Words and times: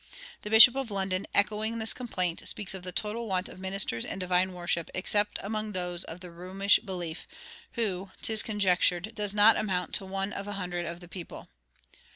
The 0.41 0.49
Bishop 0.49 0.75
of 0.75 0.89
London, 0.89 1.27
echoing 1.31 1.77
this 1.77 1.93
complaint, 1.93 2.47
speaks 2.47 2.73
of 2.73 2.81
the 2.81 2.91
"total 2.91 3.27
want 3.27 3.47
of 3.47 3.59
ministers 3.59 4.03
and 4.03 4.19
divine 4.19 4.51
worship, 4.51 4.89
except 4.95 5.37
among 5.43 5.73
those 5.73 6.03
of 6.05 6.21
the 6.21 6.31
Romish 6.31 6.79
belief, 6.79 7.27
who, 7.73 8.09
'tis 8.23 8.41
conjectured, 8.41 9.11
does 9.13 9.35
not 9.35 9.57
amount 9.57 9.93
to 9.93 10.05
one 10.07 10.33
of 10.33 10.47
a 10.47 10.53
hundred 10.53 10.87
of 10.87 11.01
the 11.01 11.07
people." 11.07 11.49